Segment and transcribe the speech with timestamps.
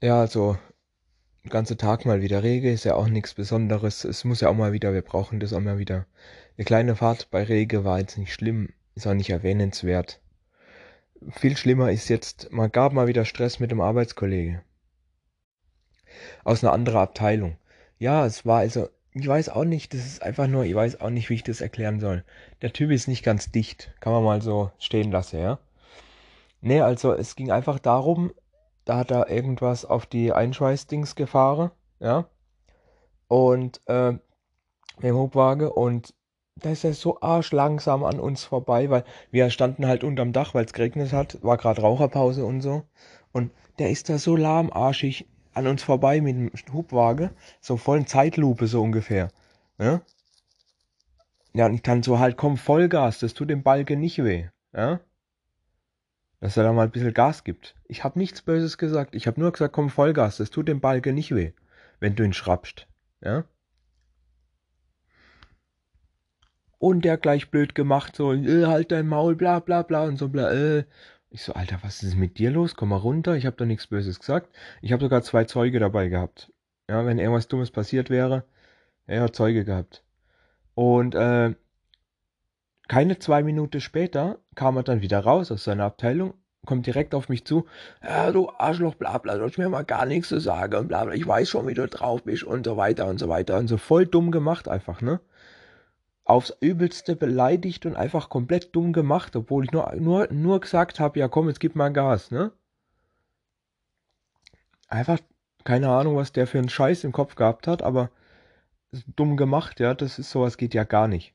[0.00, 0.56] Ja, also,
[1.42, 4.04] den ganzen Tag mal wieder Regen ist ja auch nichts Besonderes.
[4.04, 6.06] Es muss ja auch mal wieder, wir brauchen das auch mal wieder.
[6.56, 10.20] Eine kleine Fahrt bei Regen war jetzt nicht schlimm, ist auch nicht erwähnenswert.
[11.32, 14.62] Viel schlimmer ist jetzt, man gab mal wieder Stress mit dem Arbeitskollege.
[16.44, 17.56] Aus einer anderen Abteilung.
[17.98, 21.10] Ja, es war also, ich weiß auch nicht, das ist einfach nur, ich weiß auch
[21.10, 22.24] nicht, wie ich das erklären soll.
[22.62, 25.58] Der Typ ist nicht ganz dicht, kann man mal so stehen lassen, ja.
[26.60, 28.32] Nee, also es ging einfach darum,
[28.88, 32.26] da hat er irgendwas auf die Einschweißdings gefahren, ja.
[33.28, 34.22] Und äh, mit
[35.02, 36.14] dem Hubwagen und
[36.56, 40.64] da ist er so arschlangsam an uns vorbei, weil wir standen halt unterm Dach, weil
[40.64, 42.84] es geregnet hat, war gerade Raucherpause und so.
[43.30, 48.06] Und der ist da so lahmarschig an uns vorbei mit dem Hubwagen, so voll in
[48.06, 49.28] Zeitlupe so ungefähr.
[49.78, 50.00] Ja?
[51.52, 54.46] ja, und ich dann so halt, komm, Vollgas, das tut dem Balken nicht weh.
[54.72, 55.00] Ja?
[56.40, 57.74] Dass er da mal ein bisschen Gas gibt.
[57.86, 59.14] Ich habe nichts Böses gesagt.
[59.14, 61.52] Ich habe nur gesagt, komm, Vollgas, das tut dem Balken nicht weh,
[62.00, 62.86] wenn du ihn schrappst.
[63.20, 63.44] Ja?
[66.78, 70.28] Und der gleich blöd gemacht, so, äh, halt dein Maul, bla bla bla und so
[70.28, 70.84] bla, äh.
[71.30, 72.74] Ich so, Alter, was ist mit dir los?
[72.74, 74.54] Komm mal runter, ich habe doch nichts Böses gesagt.
[74.80, 76.52] Ich habe sogar zwei Zeuge dabei gehabt.
[76.88, 78.44] Ja, wenn irgendwas Dummes passiert wäre,
[79.06, 80.04] er hat Zeuge gehabt.
[80.74, 81.54] Und äh,
[82.88, 86.34] keine zwei Minuten später kam er dann wieder raus aus seiner Abteilung,
[86.66, 87.66] kommt direkt auf mich zu.
[88.02, 91.14] Ja, du Arschloch, bla bla, sollst mir mal gar nichts zu sagen und bla bla,
[91.14, 93.58] ich weiß schon, wie du drauf bist und so weiter und so weiter.
[93.58, 95.20] Und so voll dumm gemacht einfach, ne?
[96.28, 101.18] aufs Übelste beleidigt und einfach komplett dumm gemacht, obwohl ich nur, nur, nur gesagt habe,
[101.18, 102.52] ja komm, jetzt gib mal Gas, ne?
[104.88, 105.18] Einfach,
[105.64, 108.10] keine Ahnung, was der für einen Scheiß im Kopf gehabt hat, aber
[109.16, 111.34] dumm gemacht, ja, das ist sowas geht ja gar nicht.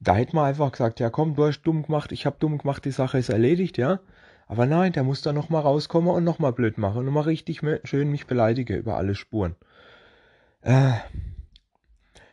[0.00, 2.84] Da hätte man einfach gesagt, ja komm, du hast dumm gemacht, ich habe dumm gemacht,
[2.84, 4.00] die Sache ist erledigt, ja.
[4.46, 8.10] Aber nein, der muss da nochmal rauskommen und nochmal blöd machen und mal richtig schön
[8.10, 9.54] mich beleidige über alle Spuren.
[10.62, 10.92] Äh,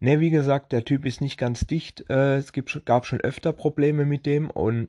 [0.00, 2.08] Ne, wie gesagt, der Typ ist nicht ganz dicht.
[2.08, 4.88] Äh, es gibt, gab schon öfter Probleme mit dem und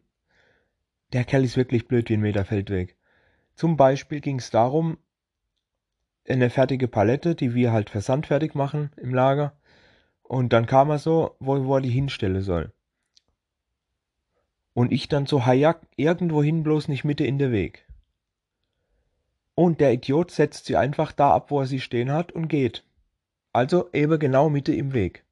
[1.13, 2.96] der Kerl ist wirklich blöd wie ein Meter Feldweg.
[3.56, 4.97] Zum Beispiel ging es darum,
[6.28, 9.59] eine fertige Palette, die wir halt versandfertig machen im Lager.
[10.29, 12.72] Und dann kam er so, wo, wo er die hinstellen soll.
[14.75, 17.88] Und ich dann so, Hayak, irgendwo hin, bloß nicht Mitte in der Weg.
[19.56, 22.84] Und der Idiot setzt sie einfach da ab, wo er sie stehen hat und geht.
[23.53, 25.25] Also eben genau Mitte im Weg.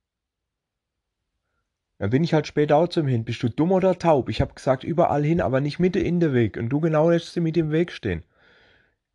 [1.99, 3.23] Dann bin ich halt später auch zum hin.
[3.23, 4.29] Bist du dumm oder taub?
[4.29, 6.57] Ich hab gesagt, überall hin, aber nicht Mitte in der Weg.
[6.57, 8.23] Und du genau lässt sie mit im Weg stehen.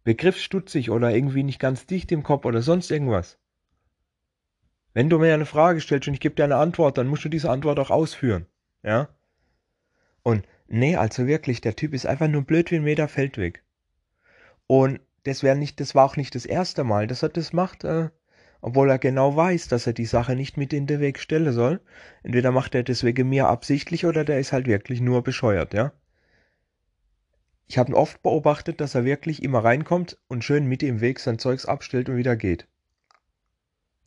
[0.05, 3.37] Begriffsstutzig oder irgendwie nicht ganz dicht im Kopf oder sonst irgendwas.
[4.95, 7.29] Wenn du mir eine Frage stellst und ich gebe dir eine Antwort, dann musst du
[7.29, 8.47] diese Antwort auch ausführen.
[8.83, 9.09] Ja?
[10.23, 13.63] Und nee, also wirklich, der Typ ist einfach nur blöd wie ein Meter Feldweg.
[14.67, 17.85] Und das wäre nicht, das war auch nicht das erste Mal, dass er das macht.
[17.85, 18.11] Äh,
[18.63, 21.81] obwohl er genau weiß, dass er die Sache nicht mit in den Weg stellen soll.
[22.23, 25.93] Entweder macht er das wegen mir absichtlich oder der ist halt wirklich nur bescheuert, ja.
[27.67, 31.39] Ich habe oft beobachtet, dass er wirklich immer reinkommt und schön mit im Weg sein
[31.39, 32.69] Zeugs abstellt und wieder geht.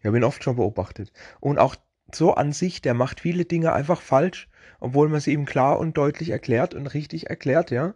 [0.05, 1.11] Ich habe ihn oft schon beobachtet.
[1.39, 1.75] Und auch
[2.13, 4.47] so an sich, der macht viele Dinge einfach falsch,
[4.79, 7.95] obwohl man sie ihm klar und deutlich erklärt und richtig erklärt, ja.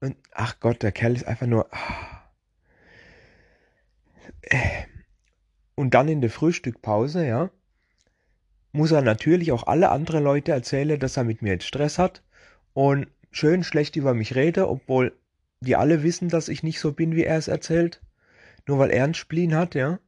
[0.00, 1.68] Und ach Gott, der Kerl ist einfach nur.
[1.74, 2.22] Ah.
[4.40, 4.86] Äh
[5.74, 7.50] und dann in der Frühstückpause, ja,
[8.72, 12.22] muss er natürlich auch alle anderen Leute erzählen, dass er mit mir jetzt Stress hat
[12.72, 15.12] und schön schlecht über mich rede, obwohl
[15.60, 18.00] die alle wissen, dass ich nicht so bin, wie er es erzählt.
[18.66, 19.98] Nur weil er einen Spleen hat, ja.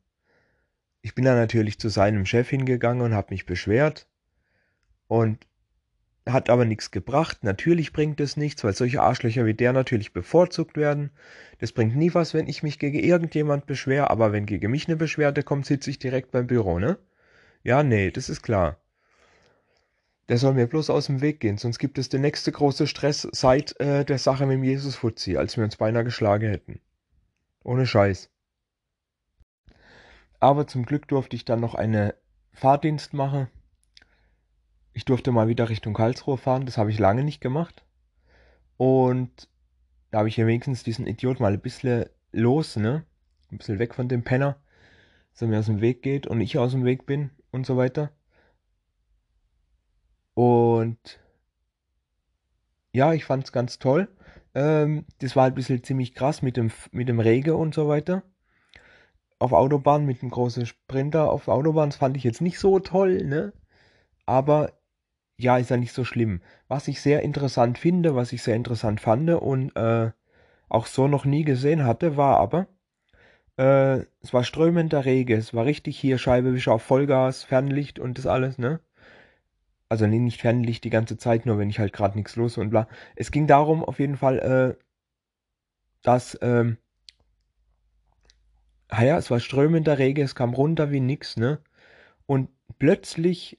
[1.01, 4.09] Ich bin dann natürlich zu seinem Chef hingegangen und habe mich beschwert.
[5.07, 5.47] Und
[6.33, 7.43] hat aber nichts gebracht.
[7.43, 11.11] Natürlich bringt es nichts, weil solche Arschlöcher wie der natürlich bevorzugt werden.
[11.59, 14.97] Das bringt nie was, wenn ich mich gegen irgendjemand beschwere, aber wenn gegen mich eine
[14.97, 16.99] Beschwerde kommt, sitze ich direkt beim Büro, ne?
[17.63, 18.79] Ja, nee, das ist klar.
[20.29, 23.27] Der soll mir bloß aus dem Weg gehen, sonst gibt es den nächste große Stress
[23.33, 26.81] seit äh, der Sache mit dem Jesus Fuzzi, als wir uns beinahe geschlagen hätten.
[27.65, 28.31] Ohne Scheiß.
[30.41, 32.15] Aber zum Glück durfte ich dann noch eine
[32.53, 33.49] Fahrdienst machen
[34.99, 37.85] ich durfte mal wieder Richtung Karlsruhe fahren, das habe ich lange nicht gemacht.
[38.77, 39.49] Und
[40.11, 43.05] da habe ich ja wenigstens diesen Idiot mal ein bisschen los, ne?
[43.53, 44.57] Ein bisschen weg von dem Penner,
[45.31, 47.77] dass er mir aus dem Weg geht und ich aus dem Weg bin und so
[47.77, 48.11] weiter.
[50.35, 51.21] Und
[52.93, 54.09] ja, ich fand es ganz toll.
[54.57, 58.25] Ähm, das war ein bisschen ziemlich krass mit dem, mit dem Regen und so weiter.
[59.41, 63.25] Auf Autobahn mit einem großen Sprinter auf Autobahn, das fand ich jetzt nicht so toll,
[63.25, 63.53] ne?
[64.27, 64.73] Aber
[65.39, 66.43] ja, ist ja nicht so schlimm.
[66.69, 70.11] Was ich sehr interessant finde, was ich sehr interessant fand und äh,
[70.69, 72.67] auch so noch nie gesehen hatte, war aber,
[73.59, 78.27] äh, es war strömender Regen, es war richtig hier Scheibewischer auf Vollgas, Fernlicht und das
[78.27, 78.81] alles, ne?
[79.91, 82.71] Also nee, nicht Fernlicht die ganze Zeit, nur wenn ich halt gerade nichts los und
[82.71, 82.89] bla.
[83.17, 84.39] Es ging darum auf jeden Fall,
[84.79, 84.85] äh,
[86.03, 86.79] dass, ähm,
[88.89, 91.61] ah ja, es war strömender Regen, es kam runter wie nix, ne?
[92.27, 93.59] Und plötzlich,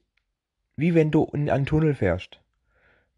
[0.76, 2.40] wie wenn du in einen Tunnel fährst.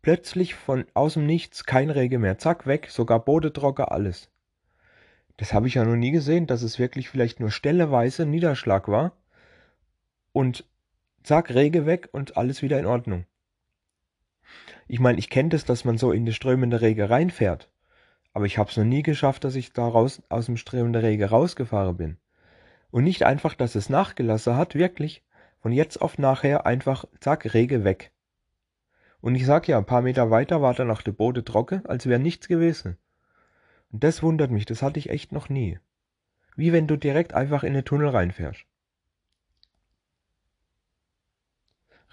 [0.03, 2.39] Plötzlich von aus dem Nichts kein Regen mehr.
[2.39, 4.31] Zack, weg, sogar Bodetrocker, alles.
[5.37, 9.17] Das habe ich ja noch nie gesehen, dass es wirklich vielleicht nur stelleweise Niederschlag war.
[10.33, 10.65] Und
[11.23, 13.27] zack, Rege weg und alles wieder in Ordnung.
[14.89, 17.72] Ich meine, ich kenne das, dass man so in die strömende Rege reinfährt.
[18.33, 21.31] Aber ich habe es noch nie geschafft, dass ich da raus, aus dem strömenden Rege
[21.31, 22.17] rausgefahren bin.
[22.91, 25.23] Und nicht einfach, dass es nachgelassen hat, wirklich.
[25.61, 28.13] Von jetzt auf nachher einfach, zack, Rege weg.
[29.21, 32.07] Und ich sag ja, ein paar Meter weiter war dann auch der Boden trocken, als
[32.07, 32.99] wäre nichts gewesen.
[33.93, 35.79] Und das wundert mich, das hatte ich echt noch nie.
[36.57, 38.65] Wie wenn du direkt einfach in den Tunnel reinfährst.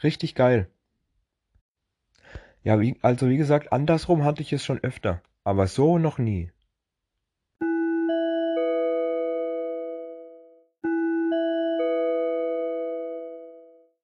[0.03, 0.69] Richtig geil.
[2.63, 6.51] Ja, wie, also wie gesagt, andersrum hatte ich es schon öfter, aber so noch nie.